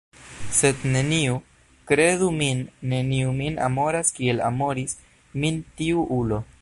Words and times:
Sed 0.59 0.79
neniu, 0.93 1.35
kredu 1.91 2.29
min, 2.39 2.63
neniu 2.93 3.35
min 3.43 3.59
amoras 3.67 4.11
kiel 4.17 4.43
amoris 4.47 4.99
min 5.45 5.61
tiu 5.83 6.09
ulo. 6.19 6.43